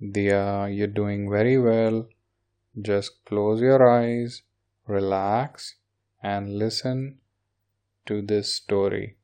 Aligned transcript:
Dia, 0.00 0.68
you're 0.68 0.86
doing 0.86 1.30
very 1.30 1.58
well. 1.58 2.08
Just 2.80 3.24
close 3.24 3.60
your 3.60 3.88
eyes, 3.88 4.42
relax, 4.86 5.76
and 6.22 6.58
listen 6.58 7.18
to 8.06 8.20
this 8.20 8.54
story. 8.54 9.16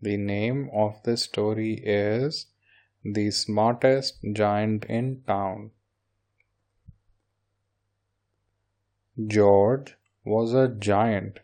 The 0.00 0.16
name 0.16 0.70
of 0.74 1.02
this 1.04 1.22
story 1.22 1.74
is 1.74 2.46
The 3.04 3.30
Smartest 3.30 4.18
Giant 4.32 4.84
in 4.86 5.22
Town. 5.26 5.70
George 9.26 9.96
was 10.24 10.54
a 10.54 10.68
giant, 10.68 11.40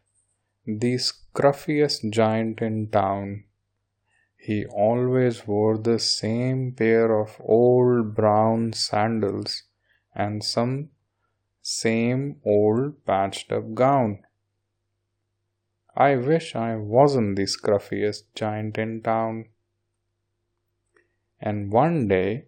the 0.67 0.95
scruffiest 0.95 2.11
giant 2.11 2.63
in 2.63 2.89
town. 2.89 3.45
He 4.39 4.65
always 4.67 5.47
wore 5.47 5.77
the 5.77 5.99
same 5.99 6.73
pair 6.73 7.21
of 7.21 7.37
old 7.41 8.15
brown 8.15 8.73
sandals 8.73 9.65
and 10.15 10.43
some 10.43 10.91
same 11.61 12.41
old 12.45 13.05
patched 13.05 13.53
up 13.53 13.75
gown. 13.75 14.21
I 15.95 16.17
wish 16.17 16.55
I 16.55 16.77
wasn't 16.77 17.37
the 17.37 17.47
scruffiest 17.47 18.33
giant 18.35 18.79
in 18.79 19.03
town. 19.03 19.47
And 21.41 21.73
one 21.73 22.09
day, 22.09 22.47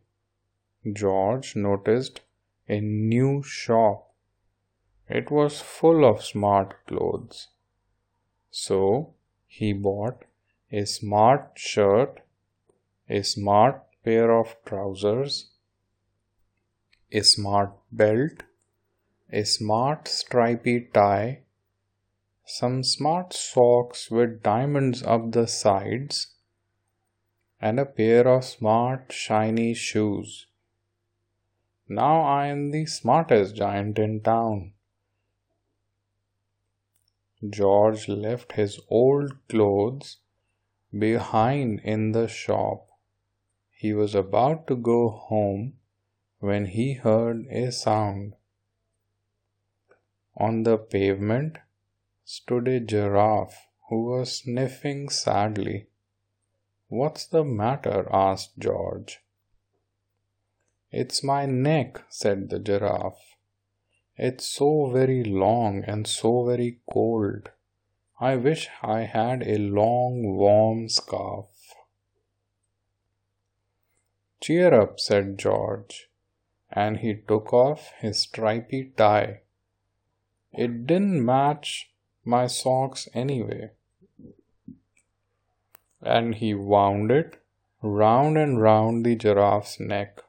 George 0.91 1.57
noticed 1.57 2.21
a 2.69 2.81
new 2.81 3.43
shop. 3.43 4.15
It 5.09 5.31
was 5.31 5.61
full 5.61 6.05
of 6.05 6.25
smart 6.25 6.87
clothes. 6.87 7.49
So 8.51 9.15
he 9.47 9.73
bought 9.73 10.25
a 10.73 10.85
smart 10.87 11.53
shirt, 11.57 12.21
a 13.09 13.23
smart 13.23 13.83
pair 14.05 14.31
of 14.31 14.57
trousers, 14.65 15.51
a 17.11 17.23
smart 17.23 17.73
belt, 17.91 18.45
a 19.33 19.45
smart 19.45 20.07
stripy 20.07 20.89
tie, 20.93 21.41
some 22.45 22.85
smart 22.85 23.33
socks 23.33 24.11
with 24.11 24.43
diamonds 24.43 25.03
up 25.03 25.33
the 25.33 25.47
sides, 25.47 26.35
and 27.61 27.81
a 27.81 27.85
pair 27.85 28.27
of 28.29 28.45
smart 28.45 29.13
shiny 29.13 29.75
shoes. 29.75 30.47
Now 31.89 32.23
I 32.23 32.47
am 32.47 32.71
the 32.71 32.87
smartest 32.87 33.57
giant 33.57 33.99
in 33.99 34.21
town. 34.21 34.73
George 37.49 38.09
left 38.09 38.53
his 38.53 38.79
old 38.89 39.33
clothes 39.49 40.19
behind 40.97 41.81
in 41.81 42.13
the 42.13 42.29
shop. 42.29 42.89
He 43.71 43.93
was 43.93 44.15
about 44.15 44.67
to 44.67 44.77
go 44.77 45.09
home 45.09 45.75
when 46.39 46.67
he 46.67 46.95
heard 46.95 47.47
a 47.49 47.71
sound. 47.71 48.35
On 50.37 50.63
the 50.63 50.79
pavement, 50.79 51.59
stood 52.25 52.69
a 52.69 52.81
giraffe 52.81 53.67
who 53.89 54.05
was 54.05 54.39
sniffing 54.39 55.09
sadly. 55.09 55.87
What's 56.89 57.27
the 57.27 57.45
matter? 57.45 58.09
asked 58.13 58.59
George. 58.59 59.21
It's 60.91 61.23
my 61.23 61.47
neck, 61.47 62.03
said 62.09 62.51
the 62.51 62.59
giraffe. 62.59 63.37
It's 64.17 64.45
so 64.45 64.91
very 64.91 65.25
long 65.25 65.85
and 65.85 66.07
so 66.07 66.45
very 66.45 66.81
cold. 66.93 67.51
I 68.23 68.37
wish 68.37 68.69
I 68.83 69.05
had 69.05 69.43
a 69.47 69.57
long, 69.57 70.37
warm 70.37 70.91
scarf. 70.91 71.47
Cheer 74.43 74.75
up, 74.75 75.01
said 75.01 75.39
George, 75.39 76.11
and 76.71 76.99
he 76.99 77.15
took 77.15 77.55
off 77.55 77.93
his 77.99 78.21
stripy 78.21 78.93
tie. 78.95 79.41
It 80.53 80.87
didn't 80.87 81.25
match 81.25 81.93
my 82.23 82.47
socks 82.47 83.09
anyway. 83.15 83.71
And 86.03 86.35
he 86.35 86.53
wound 86.53 87.11
it 87.11 87.43
round 87.83 88.37
and 88.37 88.61
round 88.61 89.07
the 89.07 89.17
giraffe's 89.17 89.81
neck. 89.81 90.21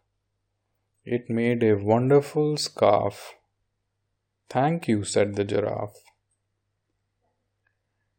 It 1.03 1.29
made 1.29 1.61
a 1.61 1.73
wonderful 1.73 2.55
scarf. 2.55 3.35
Thank 4.49 4.87
you, 4.87 5.03
said 5.03 5.35
the 5.35 5.43
giraffe. 5.43 5.99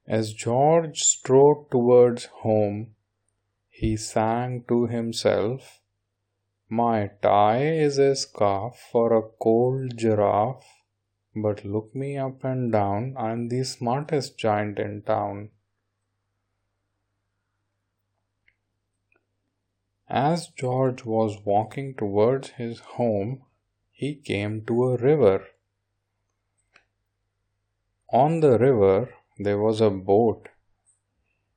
As 0.06 0.32
George 0.32 1.00
strode 1.02 1.70
towards 1.70 2.26
home, 2.26 2.94
he 3.68 3.96
sang 3.96 4.64
to 4.68 4.86
himself, 4.86 5.80
My 6.68 7.10
tie 7.22 7.66
is 7.66 7.98
a 7.98 8.16
scarf 8.16 8.76
for 8.90 9.16
a 9.16 9.28
cold 9.40 9.96
giraffe 9.96 10.82
but 11.34 11.64
look 11.64 11.94
me 11.94 12.18
up 12.18 12.44
and 12.44 12.70
down, 12.70 13.14
I'm 13.16 13.48
the 13.48 13.64
smartest 13.64 14.36
giant 14.36 14.78
in 14.78 15.02
town. 15.02 15.50
As 20.08 20.48
George 20.48 21.06
was 21.06 21.42
walking 21.44 21.94
towards 21.94 22.50
his 22.50 22.80
home, 22.80 23.44
he 23.92 24.14
came 24.14 24.62
to 24.66 24.90
a 24.90 24.96
river. 24.98 25.46
On 28.10 28.40
the 28.40 28.58
river 28.58 29.08
there 29.42 29.58
was 29.58 29.80
a 29.80 29.90
boat, 29.90 30.48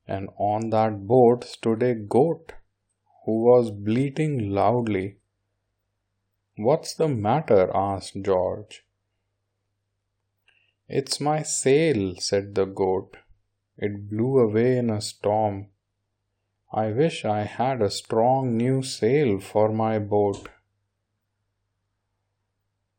and 0.06 0.28
on 0.38 0.70
that 0.70 1.06
boat 1.06 1.44
stood 1.44 1.82
a 1.82 1.94
goat 1.94 2.52
who 3.24 3.42
was 3.42 3.70
bleating 3.70 4.50
loudly. 4.50 5.16
What's 6.56 6.94
the 6.94 7.08
matter? 7.08 7.70
asked 7.74 8.22
George. 8.22 8.84
It's 10.88 11.20
my 11.20 11.42
sail, 11.42 12.14
said 12.16 12.54
the 12.54 12.64
goat. 12.64 13.16
It 13.76 14.08
blew 14.08 14.38
away 14.38 14.78
in 14.78 14.88
a 14.88 15.00
storm. 15.00 15.68
I 16.72 16.92
wish 16.92 17.24
I 17.24 17.42
had 17.42 17.82
a 17.82 17.90
strong 17.90 18.56
new 18.56 18.82
sail 18.82 19.40
for 19.40 19.72
my 19.72 19.98
boat. 19.98 20.48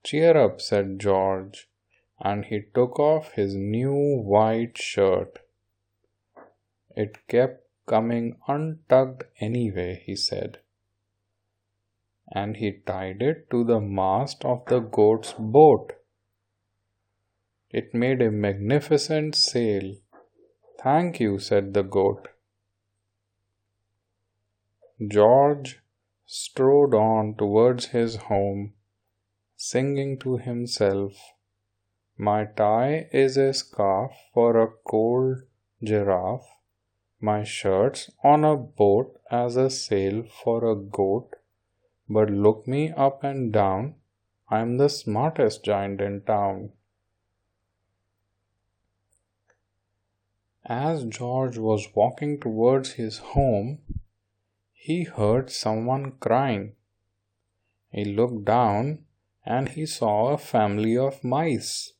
Cheer 0.03 0.37
up, 0.37 0.61
said 0.61 0.99
George, 0.99 1.69
and 2.19 2.45
he 2.45 2.61
took 2.73 2.99
off 2.99 3.31
his 3.33 3.55
new 3.55 3.93
white 3.93 4.77
shirt. 4.77 5.39
It 6.95 7.27
kept 7.27 7.63
coming 7.85 8.37
untucked 8.47 9.25
anyway, 9.39 10.03
he 10.05 10.15
said. 10.15 10.59
And 12.29 12.57
he 12.57 12.71
tied 12.85 13.21
it 13.21 13.49
to 13.51 13.63
the 13.63 13.79
mast 13.79 14.43
of 14.43 14.65
the 14.65 14.79
goat's 14.79 15.33
boat. 15.37 15.93
It 17.69 17.93
made 17.93 18.21
a 18.21 18.31
magnificent 18.31 19.35
sail. 19.35 19.95
Thank 20.81 21.19
you, 21.19 21.39
said 21.39 21.73
the 21.73 21.83
goat. 21.83 22.27
George 25.07 25.79
strode 26.25 26.93
on 26.95 27.35
towards 27.35 27.87
his 27.87 28.15
home, 28.15 28.73
singing 29.55 30.17
to 30.19 30.37
himself, 30.37 31.13
My 32.19 32.45
tie 32.45 33.09
is 33.11 33.37
a 33.37 33.53
scarf 33.53 34.11
for 34.33 34.59
a 34.59 34.71
cold 34.83 35.43
giraffe, 35.83 36.47
my 37.19 37.43
shirt's 37.43 38.09
on 38.23 38.43
a 38.43 38.55
boat 38.55 39.19
as 39.29 39.55
a 39.55 39.69
sail 39.69 40.23
for 40.43 40.67
a 40.67 40.75
goat, 40.75 41.35
but 42.09 42.31
look 42.31 42.67
me 42.67 42.91
up 42.91 43.23
and 43.23 43.53
down, 43.53 43.95
I'm 44.49 44.77
the 44.77 44.89
smartest 44.89 45.63
giant 45.63 46.01
in 46.01 46.21
town. 46.21 46.71
As 50.65 51.05
George 51.05 51.57
was 51.57 51.95
walking 51.95 52.39
towards 52.39 52.93
his 52.93 53.19
home, 53.19 53.79
he 54.73 55.03
heard 55.03 55.51
someone 55.51 56.13
crying. 56.13 56.73
He 57.91 58.05
looked 58.05 58.45
down 58.45 59.05
and 59.45 59.69
he 59.69 59.85
saw 59.85 60.29
a 60.29 60.37
family 60.37 60.97
of 60.97 61.23
mice. 61.23 61.93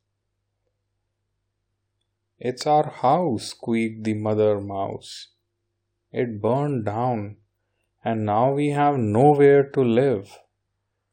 It's 2.39 2.67
our 2.67 2.89
house, 2.89 3.49
squeaked 3.49 4.03
the 4.03 4.13
mother 4.13 4.59
mouse. 4.59 5.29
It 6.11 6.41
burned 6.41 6.85
down, 6.85 7.37
and 8.03 8.25
now 8.25 8.53
we 8.53 8.69
have 8.69 8.97
nowhere 8.97 9.63
to 9.71 9.81
live. 9.81 10.37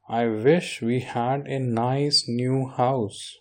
I 0.09 0.27
wish 0.27 0.83
we 0.83 1.01
had 1.01 1.47
a 1.47 1.59
nice 1.59 2.29
new 2.29 2.69
house. 2.69 3.39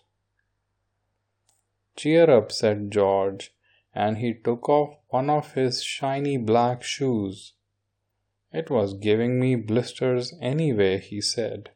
Cheer 1.96 2.30
up, 2.30 2.50
said 2.50 2.90
George 2.90 3.54
and 3.94 4.18
he 4.18 4.34
took 4.34 4.68
off 4.68 4.96
one 5.08 5.30
of 5.30 5.54
his 5.54 5.82
shiny 5.82 6.36
black 6.36 6.82
shoes. 6.82 7.52
It 8.52 8.70
was 8.70 8.94
giving 8.94 9.38
me 9.40 9.54
blisters 9.54 10.34
anyway, 10.40 10.98
he 10.98 11.20
said. 11.20 11.70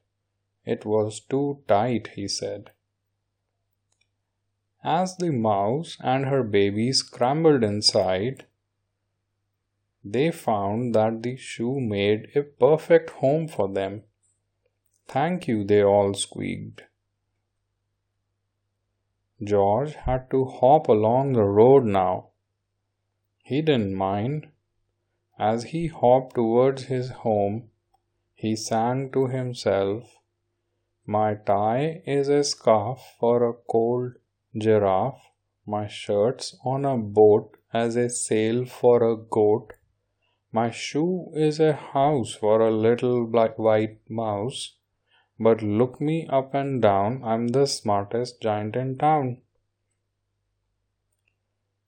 It 0.65 0.85
was 0.85 1.21
too 1.21 1.63
tight, 1.69 2.11
he 2.15 2.27
said. 2.27 2.73
As 4.85 5.17
the 5.17 5.33
mouse 5.33 5.97
and 6.01 6.27
her 6.27 6.43
baby 6.43 6.93
scrambled 6.93 7.65
inside, 7.65 8.47
they 10.05 10.31
found 10.31 10.95
that 10.95 11.23
the 11.23 11.37
shoe 11.37 11.81
made 11.81 12.31
a 12.37 12.43
perfect 12.43 13.11
home 13.11 13.49
for 13.49 13.69
them. 13.69 14.05
Thank 15.07 15.49
you, 15.49 15.65
they 15.65 15.83
all 15.83 16.15
squeaked. 16.15 16.83
George 19.43 19.95
had 19.95 20.31
to 20.31 20.45
hop 20.45 20.89
along 20.89 21.33
the 21.33 21.45
road 21.45 21.85
now. 21.85 22.29
He 23.43 23.63
didn't 23.63 23.95
mind. 23.95 24.49
As 25.39 25.65
he 25.65 25.87
hopped 25.87 26.35
towards 26.35 26.85
his 26.85 27.11
home, 27.11 27.71
he 28.35 28.55
sang 28.55 29.11
to 29.13 29.27
himself, 29.27 30.17
My 31.07 31.35
tie 31.35 32.03
is 32.07 32.29
a 32.29 32.45
scarf 32.45 33.17
for 33.19 33.49
a 33.49 33.55
cold 33.55 34.15
giraffe, 34.61 35.21
my 35.67 35.87
shirt's 35.87 36.57
on 36.65 36.85
a 36.85 36.97
boat 36.97 37.57
as 37.73 37.97
a 37.97 38.09
sail 38.09 38.65
for 38.65 39.03
a 39.03 39.17
goat, 39.17 39.75
my 40.51 40.71
shoe 40.71 41.31
is 41.35 41.61
a 41.61 41.75
house 41.75 42.35
for 42.35 42.61
a 42.61 42.71
little 42.71 43.27
black 43.27 43.59
white 43.59 43.99
mouse, 44.09 44.77
but 45.39 45.63
look 45.63 46.01
me 46.01 46.27
up 46.29 46.55
and 46.55 46.81
down, 46.81 47.23
I'm 47.23 47.49
the 47.49 47.67
smartest 47.67 48.41
giant 48.41 48.75
in 48.75 48.97
town. 48.97 49.43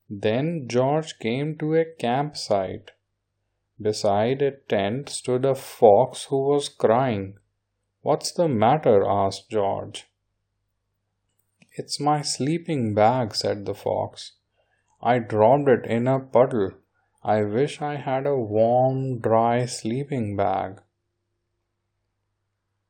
Then 0.09 0.67
George 0.67 1.17
came 1.19 1.57
to 1.57 1.73
a 1.73 1.85
campsite. 1.85 2.91
Beside 3.81 4.41
a 4.41 4.51
tent 4.51 5.09
stood 5.09 5.45
a 5.45 5.55
fox 5.55 6.25
who 6.25 6.49
was 6.49 6.69
crying. 6.69 7.37
What's 8.01 8.31
the 8.31 8.47
matter? 8.47 9.03
asked 9.07 9.49
George. 9.49 10.10
It's 11.73 11.99
my 11.99 12.21
sleeping 12.21 12.93
bag, 12.93 13.33
said 13.33 13.65
the 13.65 13.73
fox. 13.73 14.33
I 15.01 15.19
dropped 15.19 15.69
it 15.69 15.85
in 15.85 16.07
a 16.07 16.19
puddle. 16.19 16.71
I 17.23 17.43
wish 17.43 17.81
I 17.81 17.95
had 17.95 18.27
a 18.27 18.35
warm, 18.35 19.19
dry 19.19 19.65
sleeping 19.65 20.35
bag. 20.35 20.81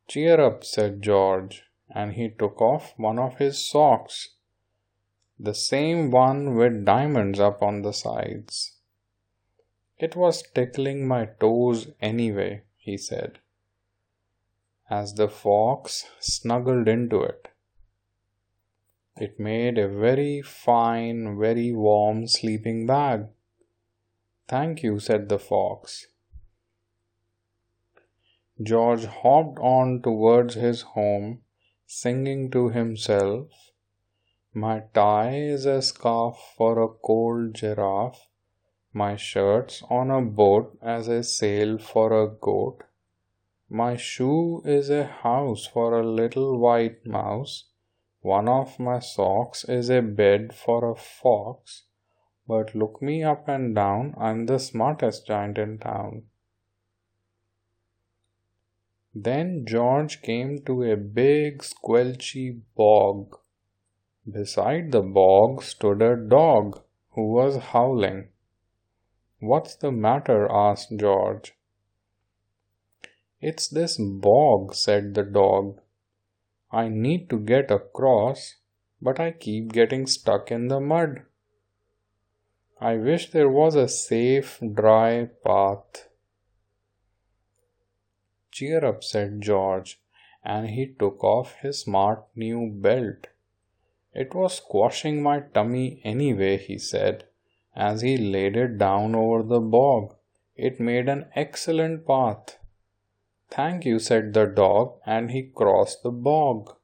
Cheer 0.08 0.42
up, 0.42 0.64
said 0.64 1.02
George, 1.02 1.64
and 1.94 2.14
he 2.14 2.30
took 2.30 2.60
off 2.60 2.94
one 2.98 3.20
of 3.20 3.38
his 3.38 3.64
socks, 3.64 4.30
the 5.40 5.54
same 5.54 6.12
one 6.12 6.56
with 6.56 6.84
diamonds 6.84 7.40
up 7.40 7.62
on 7.62 7.84
the 7.84 7.94
sides. 7.94 8.74
It 9.98 10.16
was 10.16 10.44
tickling 10.56 11.08
my 11.08 11.26
toes 11.40 11.90
anyway, 12.02 12.64
he 12.78 12.98
said, 12.98 13.40
as 14.90 15.14
the 15.14 15.30
fox 15.30 16.08
snuggled 16.20 16.88
into 16.88 17.22
it. 17.22 17.51
It 19.22 19.40
made 19.40 19.78
a 19.78 19.88
very 19.88 20.42
fine, 20.42 21.38
very 21.38 21.72
warm 21.72 22.26
sleeping 22.26 22.88
bag. 22.88 23.28
Thank 24.48 24.82
you, 24.82 24.98
said 24.98 25.30
the 25.30 25.38
fox. 25.38 26.08
George 28.60 29.06
hopped 29.06 29.60
on 29.60 30.02
towards 30.02 30.56
his 30.56 30.82
home, 30.82 31.44
singing 31.86 32.50
to 32.50 32.70
himself, 32.70 33.52
My 34.56 34.86
tie 34.96 35.36
is 35.36 35.68
a 35.68 35.84
scarf 35.84 36.38
for 36.58 36.82
a 36.82 36.88
cold 36.88 37.54
giraffe, 37.54 38.28
my 38.92 39.16
shirt's 39.16 39.84
on 39.88 40.10
a 40.10 40.22
boat 40.22 40.80
as 40.82 41.08
a 41.08 41.22
sail 41.22 41.78
for 41.78 42.12
a 42.12 42.28
goat, 42.28 42.86
my 43.70 43.98
shoe 43.98 44.64
is 44.66 44.90
a 44.90 45.06
house 45.06 45.68
for 45.68 46.00
a 46.00 46.08
little 46.08 46.58
white 46.58 47.06
mouse, 47.06 47.71
one 48.22 48.48
of 48.48 48.80
my 48.80 49.00
socks 49.00 49.64
is 49.64 49.90
a 49.90 50.02
bed 50.02 50.54
for 50.54 50.90
a 50.90 50.96
fox, 50.96 51.84
but 52.48 52.76
look 52.76 53.02
me 53.02 53.24
up 53.24 53.48
and 53.48 53.74
down, 53.76 54.14
I'm 54.18 54.46
the 54.46 54.60
smartest 54.60 55.26
giant 55.26 55.58
in 55.58 55.80
town. 55.80 56.24
Then 59.14 59.66
George 59.66 60.22
came 60.22 60.64
to 60.66 60.84
a 60.84 60.96
big 60.96 61.64
squelchy 61.64 62.62
bog. 62.76 63.40
Beside 64.32 64.92
the 64.92 65.02
bog 65.02 65.64
stood 65.64 66.02
a 66.02 66.16
dog 66.16 66.82
who 67.12 67.34
was 67.34 67.58
howling. 67.58 68.30
What's 69.40 69.76
the 69.76 69.92
matter? 69.92 70.48
asked 70.50 70.96
George. 70.96 71.54
It's 73.42 73.68
this 73.68 73.98
bog, 73.98 74.76
said 74.76 75.16
the 75.16 75.24
dog. 75.24 75.81
I 76.72 76.88
need 76.88 77.30
to 77.30 77.40
get 77.40 77.70
across, 77.70 78.56
but 79.02 79.20
I 79.20 79.32
keep 79.32 79.74
getting 79.74 80.08
stuck 80.08 80.52
in 80.52 80.70
the 80.70 80.80
mud. 80.80 81.24
I 82.80 82.96
wish 82.96 83.32
there 83.32 83.50
was 83.50 83.76
a 83.76 83.88
safe, 83.88 84.60
dry 84.74 85.30
path. 85.46 86.08
Cheer 88.52 88.86
up, 88.86 89.04
said 89.04 89.42
George, 89.42 90.00
and 90.44 90.70
he 90.70 90.88
took 90.88 91.24
off 91.24 91.56
his 91.62 91.82
smart 91.82 92.24
new 92.36 92.72
belt. 92.72 93.28
It 94.14 94.34
was 94.34 94.58
squashing 94.58 95.22
my 95.22 95.42
tummy 95.42 96.02
anyway, 96.04 96.58
he 96.58 96.78
said, 96.78 97.26
as 97.76 98.02
he 98.02 98.18
laid 98.18 98.58
it 98.58 98.78
down 98.78 99.16
over 99.16 99.44
the 99.44 99.60
bog. 99.60 100.16
It 100.56 100.80
made 100.80 101.08
an 101.08 101.28
excellent 101.36 102.06
path. 102.06 102.58
Thank 103.52 103.86
you, 103.86 104.00
said 104.00 104.34
the 104.34 104.46
dog, 104.46 105.00
and 105.06 105.32
he 105.32 105.44
crossed 105.44 106.04
the 106.04 106.12
bog. 106.12 106.76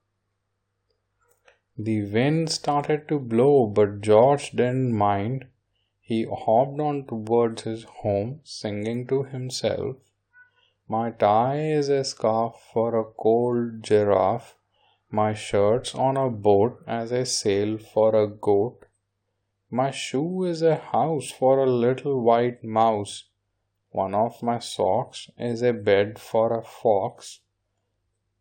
The 1.77 2.03
wind 2.03 2.51
started 2.51 3.07
to 3.07 3.19
blow, 3.19 3.67
but 3.67 4.01
George 4.01 4.51
didn't 4.51 4.93
mind. 4.93 5.45
He 6.01 6.25
hopped 6.25 6.79
on 6.79 7.05
towards 7.07 7.63
his 7.63 7.83
home, 7.83 8.41
singing 8.43 9.07
to 9.07 9.23
himself, 9.23 9.97
my 10.89 11.11
tie 11.11 11.59
is 11.59 11.89
a 11.89 12.05
scarf 12.05 12.55
for 12.71 12.97
a 12.97 13.03
cold 13.03 13.83
giraffe. 13.83 14.55
My 15.11 15.33
shirt's 15.33 15.93
on 15.93 16.15
a 16.15 16.29
boat 16.29 16.81
as 16.87 17.11
a 17.11 17.25
sail 17.25 17.77
for 17.77 18.15
a 18.15 18.25
goat. 18.25 18.85
My 19.69 19.91
shoe 19.91 20.45
is 20.45 20.61
a 20.61 20.77
house 20.77 21.29
for 21.29 21.59
a 21.59 21.69
little 21.69 22.21
white 22.21 22.63
mouse. 22.63 23.25
One 23.97 24.13
of 24.13 24.43
my 24.43 24.59
socks 24.59 25.27
is 25.39 25.63
a 25.63 25.73
bed 25.73 26.19
for 26.19 26.55
a 26.55 26.61
fox. 26.63 27.39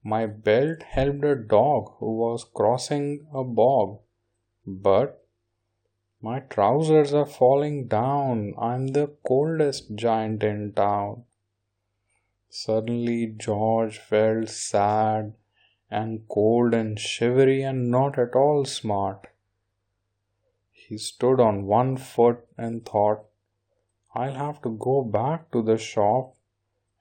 My 0.03 0.27
belt 0.27 0.83
helped 0.83 1.25
a 1.25 1.35
dog 1.35 1.93
who 1.99 2.15
was 2.15 2.45
crossing 2.45 3.27
a 3.33 3.43
bog. 3.43 4.01
But 4.67 5.27
my 6.21 6.41
trousers 6.41 7.15
are 7.15 7.25
falling 7.25 7.87
down. 7.87 8.53
I'm 8.59 8.89
the 8.89 9.07
coldest 9.27 9.95
giant 9.95 10.43
in 10.43 10.75
town. 10.75 11.25
Suddenly 12.51 13.29
George 13.39 13.99
felt 13.99 14.51
sad 14.51 15.33
and 15.91 16.29
cold 16.29 16.75
and 16.75 17.01
shivery 17.01 17.63
and 17.63 17.91
not 17.91 18.19
at 18.19 18.35
all 18.35 18.67
smart. 18.67 19.29
He 20.71 20.99
stood 20.99 21.41
on 21.41 21.65
one 21.65 21.97
foot 21.97 22.47
and 22.59 22.85
thought, 22.85 23.25
I'll 24.17 24.35
have 24.35 24.61
to 24.63 24.71
go 24.71 24.97
back 25.03 25.51
to 25.53 25.63
the 25.63 25.77
shop 25.77 26.35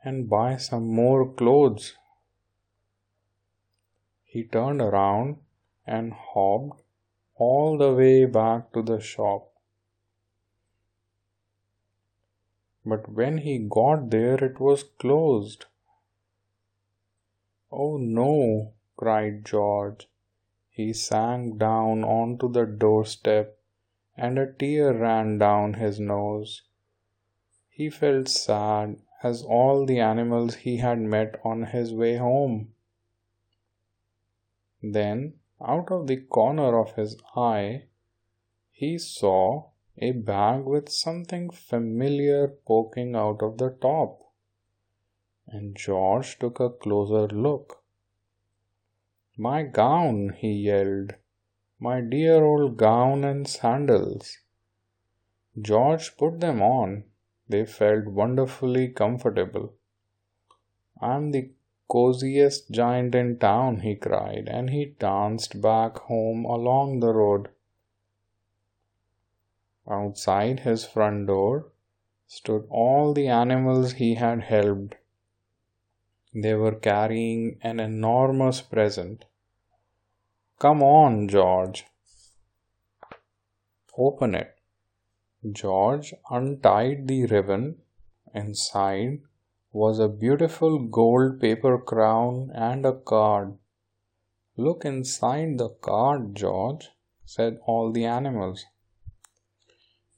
and 0.03 0.29
buy 0.29 0.57
some 0.57 0.87
more 1.01 1.25
clothes. 1.41 1.95
He 4.23 4.43
turned 4.43 4.81
around 4.81 5.37
and 5.87 6.13
hopped 6.13 6.83
all 7.35 7.77
the 7.77 7.93
way 7.93 8.25
back 8.25 8.71
to 8.73 8.81
the 8.81 8.99
shop. 8.99 9.51
but 12.85 13.11
when 13.11 13.39
he 13.39 13.57
got 13.57 14.09
there 14.11 14.43
it 14.43 14.59
was 14.59 14.83
closed. 14.83 15.65
Oh 17.71 17.97
no, 17.97 18.73
cried 18.95 19.43
George. 19.43 20.07
He 20.69 20.93
sank 20.93 21.57
down 21.57 22.03
onto 22.03 22.51
the 22.51 22.65
doorstep 22.65 23.57
and 24.15 24.37
a 24.37 24.51
tear 24.51 24.93
ran 24.93 25.37
down 25.39 25.73
his 25.73 25.99
nose. 25.99 26.61
He 27.75 27.89
felt 27.89 28.29
sad 28.29 29.01
as 29.21 29.43
all 29.43 29.85
the 29.85 29.99
animals 29.99 30.55
he 30.55 30.77
had 30.77 30.97
met 30.97 31.41
on 31.43 31.63
his 31.63 31.93
way 31.93 32.15
home. 32.15 32.73
Then, 34.81 35.33
out 35.59 35.91
of 35.91 36.07
the 36.07 36.21
corner 36.21 36.79
of 36.79 36.95
his 36.95 37.17
eye, 37.35 37.87
he 38.71 38.97
saw 38.97 39.71
a 39.97 40.13
bag 40.13 40.63
with 40.63 40.87
something 40.87 41.49
familiar 41.49 42.47
poking 42.47 43.13
out 43.13 43.43
of 43.43 43.57
the 43.57 43.71
top. 43.71 44.21
And 45.45 45.75
George 45.75 46.39
took 46.39 46.61
a 46.61 46.69
closer 46.69 47.27
look. 47.27 47.83
My 49.37 49.63
gown, 49.63 50.29
he 50.37 50.53
yelled. 50.53 51.15
My 51.77 51.99
dear 51.99 52.41
old 52.41 52.77
gown 52.77 53.25
and 53.25 53.45
sandals. 53.45 54.37
George 55.59 56.15
put 56.15 56.39
them 56.39 56.61
on. 56.61 57.03
They 57.47 57.65
felt 57.65 58.05
wonderfully 58.05 58.87
comfortable. 58.87 59.73
I'm 61.01 61.31
the 61.31 61.51
coziest 61.87 62.71
giant 62.71 63.13
in 63.13 63.37
town, 63.37 63.81
he 63.81 63.95
cried, 63.95 64.47
and 64.47 64.69
he 64.69 64.95
danced 64.99 65.61
back 65.61 65.97
home 65.97 66.45
along 66.45 66.99
the 66.99 67.13
road. 67.13 67.49
Outside 69.87 70.61
his 70.61 70.85
front 70.85 71.27
door, 71.27 71.67
stood 72.27 72.65
all 72.69 73.13
the 73.13 73.27
animals 73.27 73.93
he 73.93 74.15
had 74.15 74.41
helped. 74.41 74.95
They 76.33 76.55
were 76.55 76.75
carrying 76.75 77.59
an 77.61 77.79
enormous 77.79 78.61
present. 78.61 79.25
Come 80.57 80.81
on, 80.81 81.27
George. 81.27 81.85
Open 83.97 84.35
it. 84.35 84.55
George 85.51 86.13
untied 86.29 87.07
the 87.07 87.25
ribbon. 87.25 87.81
Inside 88.33 89.21
was 89.71 89.99
a 89.99 90.07
beautiful 90.07 90.79
gold 90.79 91.39
paper 91.39 91.77
crown 91.77 92.51
and 92.55 92.85
a 92.85 92.93
card. 92.93 93.57
Look 94.57 94.85
inside 94.85 95.57
the 95.57 95.69
card, 95.69 96.35
George, 96.35 96.89
said 97.25 97.59
all 97.65 97.91
the 97.91 98.05
animals. 98.05 98.65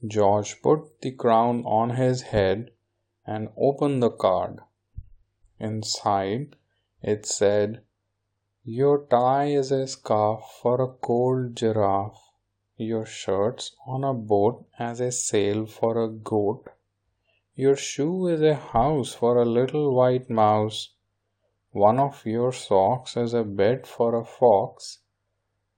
George 0.06 0.62
put 0.62 1.02
the 1.02 1.12
crown 1.12 1.64
on 1.66 1.92
his 1.92 2.22
head 2.22 2.72
and 3.26 3.50
opened 3.58 4.04
the 4.04 4.12
card. 4.12 4.60
Inside 5.60 6.56
it 7.02 7.26
said, 7.26 7.82
Your 8.64 9.06
tie 9.08 9.48
is 9.48 9.72
a 9.72 9.88
scarf 9.88 10.44
for 10.62 10.82
a 10.82 10.88
cold 10.88 11.56
giraffe, 11.56 12.27
your 12.78 13.06
shirt's 13.06 13.76
on 13.86 14.04
a 14.04 14.14
boat 14.14 14.66
as 14.78 15.00
a 15.00 15.12
sail 15.12 15.66
for 15.66 16.04
a 16.04 16.10
goat, 16.10 16.70
your 17.56 17.76
shoe 17.76 18.28
is 18.28 18.42
a 18.42 18.56
house 18.56 19.14
for 19.14 19.38
a 19.38 19.46
little 19.46 19.96
white 19.96 20.30
mouse, 20.30 20.94
one 21.72 22.00
of 22.00 22.26
your 22.26 22.52
socks 22.54 23.18
is 23.18 23.34
a 23.34 23.44
bed 23.44 23.86
for 23.86 24.16
a 24.16 24.24
fox, 24.24 25.00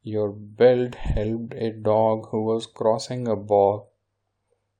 your 0.01 0.31
belt 0.31 0.95
helped 0.95 1.53
a 1.53 1.71
dog 1.71 2.27
who 2.31 2.43
was 2.43 2.65
crossing 2.65 3.27
a 3.27 3.35
bog. 3.35 3.85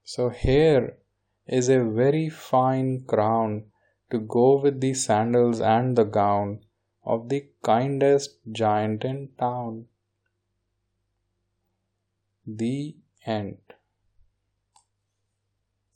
So 0.04 0.30
here 0.30 0.98
is 1.46 1.70
a 1.70 1.84
very 1.84 2.30
fine 2.30 3.04
crown 3.06 3.66
to 4.12 4.20
go 4.20 4.60
with 4.60 4.82
the 4.82 4.94
sandals 4.94 5.62
and 5.62 5.96
the 5.96 6.04
gown 6.04 6.62
of 7.04 7.30
the 7.30 7.48
kindest 7.64 8.40
giant 8.52 9.04
in 9.04 9.30
town. 9.38 9.86
The 12.58 12.98
end. 13.28 13.62